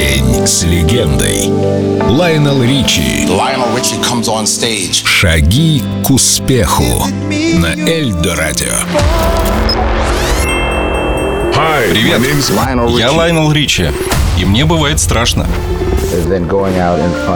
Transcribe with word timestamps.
День 0.00 0.46
с 0.46 0.62
легендой. 0.62 1.50
Лайонел 2.08 2.62
Ричи. 2.62 3.26
Lionel 3.26 3.76
Richie 3.76 4.00
comes 4.02 4.28
on 4.28 4.44
stage. 4.44 5.04
Шаги 5.04 5.82
к 6.02 6.10
успеху 6.10 7.04
на 7.58 7.74
Эльдо 7.74 8.34
Радио. 8.34 8.72
Привет, 11.90 12.22
я. 12.98 13.12
Лайнел 13.12 13.52
Ричи, 13.52 13.90
и 14.40 14.44
мне 14.44 14.64
бывает 14.64 14.98
страшно. 14.98 15.46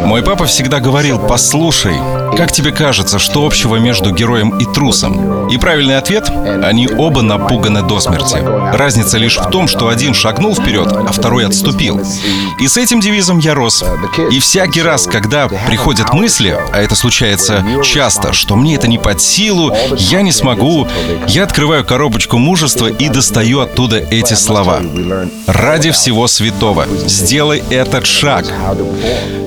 Мой 0.04 0.22
папа 0.22 0.46
всегда 0.46 0.80
говорил, 0.80 1.18
послушай, 1.18 1.94
как 2.36 2.50
тебе 2.50 2.72
кажется, 2.72 3.18
что 3.18 3.46
общего 3.46 3.76
между 3.76 4.10
героем 4.10 4.58
и 4.58 4.64
трусом? 4.64 5.48
И 5.48 5.58
правильный 5.58 5.98
ответ– 5.98 6.28
они 6.64 6.88
оба 6.88 7.22
напуганы 7.22 7.82
до 7.82 8.00
смерти. 8.00 8.38
Разница 8.76 9.18
лишь 9.18 9.36
в 9.38 9.50
том, 9.50 9.68
что 9.68 9.88
один 9.88 10.14
шагнул 10.14 10.54
вперед, 10.54 10.88
а 10.90 11.12
второй 11.12 11.46
отступил. 11.46 12.00
И 12.58 12.66
с 12.66 12.76
этим 12.76 13.00
девизом 13.00 13.38
я 13.38 13.54
рос. 13.54 13.84
И 14.30 14.40
всякий 14.40 14.82
раз, 14.82 15.06
когда 15.06 15.48
приходят 15.48 16.12
мысли, 16.12 16.56
а 16.72 16.80
это 16.80 16.96
случается 16.96 17.64
часто, 17.84 18.32
что 18.32 18.56
мне 18.56 18.74
это 18.74 18.88
не 18.88 18.98
под 18.98 19.20
силу, 19.20 19.72
я 19.96 20.22
не 20.22 20.32
смогу, 20.32 20.88
я 21.28 21.44
открываю 21.44 21.84
коробочку 21.84 22.38
мужества 22.38 22.86
и 22.86 23.08
достаю 23.08 23.60
оттуда 23.60 23.98
эти 23.98 24.34
слова. 24.34 24.80
Ради 25.46 25.90
всего 25.90 26.26
святого, 26.26 26.86
сделай 27.06 27.62
этот 27.70 28.06
шаг. 28.06 28.46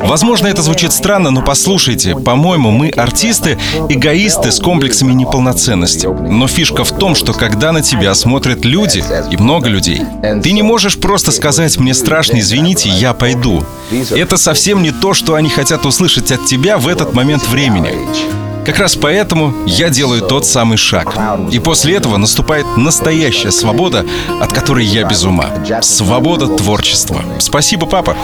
Возможно, 0.01 0.47
это 0.47 0.61
звучит 0.61 0.93
странно, 0.93 1.31
но 1.31 1.41
послушайте, 1.41 2.15
по-моему, 2.15 2.71
мы 2.71 2.89
артисты, 2.89 3.57
эгоисты 3.89 4.51
с 4.51 4.59
комплексами 4.59 5.13
неполноценности. 5.13 6.07
Но 6.07 6.47
фишка 6.47 6.83
в 6.83 6.91
том, 6.97 7.15
что 7.15 7.33
когда 7.33 7.71
на 7.71 7.81
тебя 7.81 8.13
смотрят 8.13 8.65
люди, 8.65 9.03
и 9.31 9.37
много 9.37 9.69
людей, 9.69 10.01
ты 10.43 10.51
не 10.51 10.61
можешь 10.61 10.97
просто 10.97 11.31
сказать 11.31 11.77
«мне 11.77 11.93
страшно, 11.93 12.39
извините, 12.39 12.89
я 12.89 13.13
пойду». 13.13 13.63
Это 14.11 14.37
совсем 14.37 14.83
не 14.83 14.91
то, 14.91 15.13
что 15.13 15.35
они 15.35 15.49
хотят 15.49 15.85
услышать 15.85 16.31
от 16.31 16.45
тебя 16.45 16.77
в 16.77 16.87
этот 16.87 17.13
момент 17.13 17.47
времени. 17.47 18.46
Как 18.67 18.79
раз 18.79 18.97
поэтому 18.97 19.53
я 19.65 19.89
делаю 19.89 20.21
тот 20.21 20.45
самый 20.45 20.75
шаг. 20.75 21.15
И 21.53 21.57
после 21.57 21.95
этого 21.95 22.17
наступает 22.17 22.65
настоящая 22.75 23.51
свобода, 23.51 24.05
от 24.41 24.51
которой 24.51 24.83
я 24.83 25.05
без 25.05 25.23
ума. 25.23 25.45
Свобода 25.81 26.47
творчества. 26.47 27.21
Спасибо, 27.39 27.85
папа. 27.85 28.17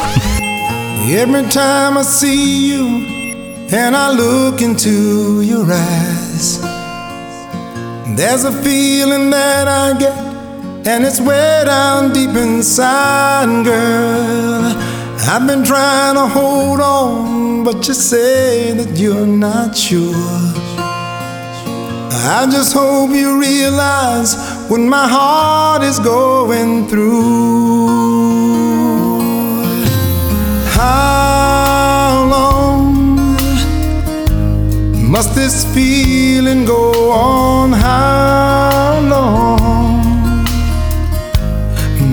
There's 8.15 8.43
a 8.43 8.51
feeling 8.63 9.31
that 9.31 9.67
I 9.67 9.93
get, 9.97 10.13
and 10.85 11.03
it's 11.03 11.19
way 11.19 11.63
down 11.65 12.13
deep 12.13 12.35
inside, 12.35 13.63
girl. 13.63 14.92
I've 15.25 15.47
been 15.47 15.63
trying 15.63 16.15
to 16.15 16.27
hold 16.27 16.81
on, 16.81 17.63
but 17.63 17.87
you 17.87 17.93
say 17.93 18.73
that 18.73 18.97
you're 18.99 19.25
not 19.25 19.75
sure. 19.75 20.13
I 22.25 22.45
just 22.51 22.73
hope 22.73 23.11
you 23.11 23.39
realize 23.39 24.35
what 24.69 24.81
my 24.81 25.07
heart 25.07 25.81
is 25.81 25.97
going 25.99 26.87
through. 26.89 27.21
How 30.71 32.27
long 32.29 33.37
must 35.09 35.35
this 35.35 35.63
feeling 35.73 36.65
go 36.65 37.11
on? 37.11 37.71
How 37.71 38.99
long 39.09 40.43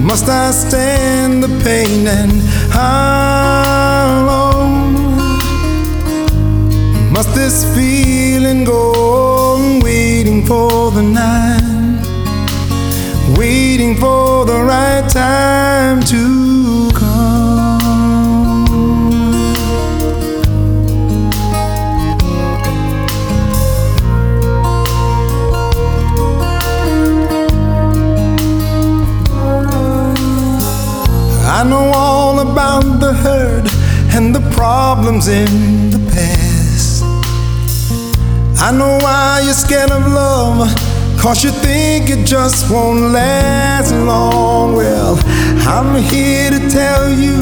must 0.06 0.28
I 0.28 0.52
stand 0.52 1.42
the 1.42 1.48
pain? 1.64 2.06
And 2.06 2.49
how 2.80 4.24
long 4.32 4.72
must 7.12 7.34
this 7.34 7.56
feeling 7.74 8.64
go 8.64 8.92
on? 8.92 9.80
Waiting 9.80 10.44
for 10.46 10.90
the 10.90 11.02
night, 11.02 12.02
waiting 13.38 13.94
for 13.96 14.44
the 14.44 14.58
right 14.72 15.06
time 15.10 16.00
to 16.12 16.89
I 31.52 31.64
know 31.64 31.90
all 31.92 32.38
about 32.38 33.00
the 33.00 33.12
hurt 33.12 33.68
and 34.14 34.32
the 34.32 34.40
problems 34.54 35.26
in 35.26 35.90
the 35.90 35.98
past. 36.12 37.02
I 38.62 38.70
know 38.70 38.98
why 39.02 39.40
you're 39.42 39.52
scared 39.52 39.90
of 39.90 40.06
love, 40.06 40.72
cause 41.18 41.42
you 41.42 41.50
think 41.50 42.08
it 42.08 42.24
just 42.24 42.70
won't 42.70 43.12
last 43.12 43.92
long. 43.92 44.76
Well, 44.76 45.18
I'm 45.66 46.00
here 46.00 46.50
to 46.52 46.70
tell 46.70 47.10
you 47.12 47.34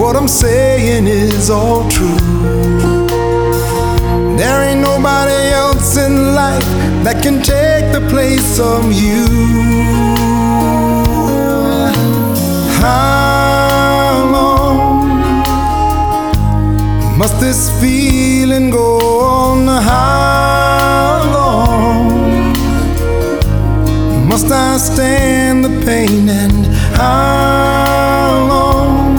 what 0.00 0.16
I'm 0.16 0.26
saying 0.26 1.06
is 1.06 1.50
all 1.50 1.86
true. 1.90 2.16
There 4.38 4.62
ain't 4.62 4.80
nobody 4.80 5.50
else 5.52 5.98
in 5.98 6.34
life 6.34 6.64
that 7.04 7.22
can 7.22 7.42
take 7.42 7.92
the 7.92 8.00
place 8.08 8.58
of 8.58 8.90
you. 8.94 9.99
Stand 24.80 25.64
the 25.64 25.84
pain? 25.84 26.28
And 26.28 26.66
how 26.96 28.46
long 28.48 29.14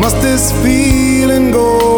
must 0.00 0.20
this 0.20 0.52
feeling 0.62 1.52
go 1.52 1.95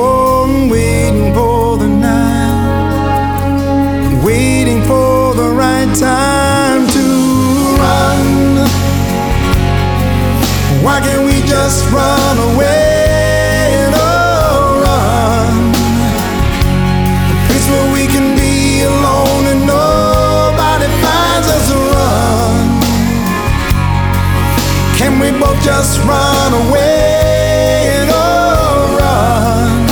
Can 25.09 25.17
we 25.21 25.31
both 25.41 25.59
just 25.63 25.99
run 26.01 26.53
away? 26.53 28.07
Oh, 28.11 28.95
run. 29.01 29.87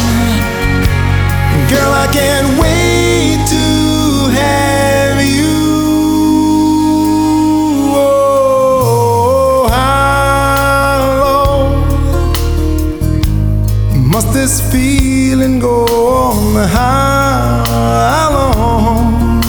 Girl, 1.70 1.92
I 2.04 2.06
can't 2.12 2.58
wait 2.60 3.38
to 3.48 3.64
have 4.36 5.18
you. 5.24 5.56
Oh, 7.96 9.68
how 9.72 11.00
long 11.24 11.72
must 14.10 14.28
this 14.34 14.60
feeling 14.70 15.58
go 15.58 15.86
on? 15.86 16.68
How 16.68 17.64
long 18.34 19.40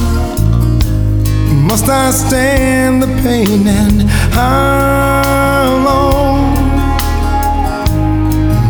must 1.67 1.89
I 1.89 2.11
stand 2.11 3.03
the 3.03 3.07
pain? 3.21 3.67
And 3.67 4.09
how 4.33 5.16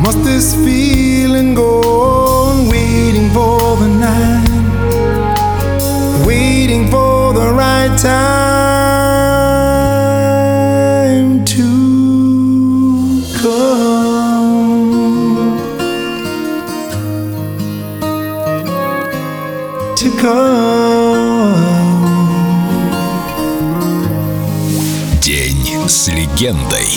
must 0.06 0.23
this 0.25 0.55
feeling 0.55 1.55
go 1.55 1.81
on? 1.81 2.69
Waiting 2.69 3.31
for 3.31 3.77
the 3.77 3.89
night, 3.89 4.49
waiting 6.27 6.89
for 6.91 7.33
the 7.33 7.53
right 7.53 7.97
time 7.99 8.25
to 11.44 11.69
come. 13.41 13.93
To 19.97 20.09
come. 20.21 20.83
День 25.21 25.89
с 25.89 26.09
легендой. 26.09 26.89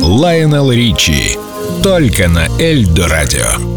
Лайонел 0.00 0.70
Ричи. 0.70 1.38
Только 1.83 2.27
на 2.27 2.47
Эльдо 2.59 3.07
Радио. 3.07 3.72